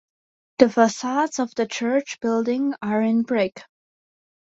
The 0.57 0.67
facades 0.67 1.37
of 1.37 1.53
the 1.53 1.67
church 1.67 2.19
building 2.21 2.73
are 2.81 3.03
in 3.03 3.21
brick. 3.21 3.63